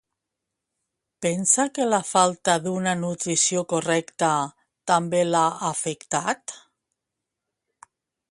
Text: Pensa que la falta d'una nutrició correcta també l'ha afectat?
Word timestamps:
Pensa 1.25 1.65
que 1.75 1.85
la 1.89 1.99
falta 2.11 2.55
d'una 2.63 2.93
nutrició 3.01 3.63
correcta 3.75 4.31
també 4.93 5.21
l'ha 5.29 5.45
afectat? 5.71 6.57